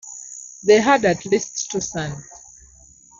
They 0.63 0.81
had 0.81 1.05
at 1.05 1.23
least 1.27 1.69
two 1.69 1.79
sons. 1.79 2.23